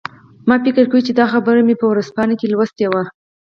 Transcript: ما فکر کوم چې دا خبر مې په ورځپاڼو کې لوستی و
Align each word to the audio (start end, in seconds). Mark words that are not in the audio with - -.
ما 0.47 0.55
فکر 0.65 0.85
کوم 0.91 1.01
چې 1.07 1.11
دا 1.19 1.25
خبر 1.33 1.55
مې 1.67 1.75
په 1.81 1.85
ورځپاڼو 1.91 2.35
کې 2.39 2.47
لوستی 2.51 2.85
و 2.89 2.93